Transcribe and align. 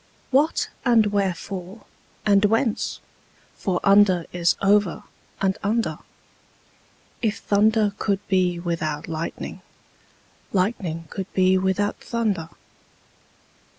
What, 0.31 0.69
and 0.83 1.05
wherefore, 1.11 1.83
and 2.25 2.43
whence? 2.45 2.99
for 3.55 3.79
under 3.83 4.25
is 4.33 4.55
over 4.59 5.03
and 5.39 5.59
under: 5.61 5.99
If 7.21 7.37
thunder 7.37 7.93
could 7.99 8.27
be 8.27 8.57
without 8.57 9.07
lightning, 9.07 9.61
lightning 10.53 11.05
could 11.11 11.31
be 11.35 11.55
without 11.59 11.99
thunder. 11.99 12.49